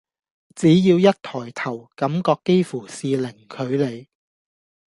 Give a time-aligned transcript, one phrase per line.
[0.55, 4.07] 只要一抬頭，感覺幾乎是零距離